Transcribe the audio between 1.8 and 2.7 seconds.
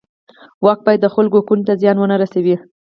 زیان ونه رسوي.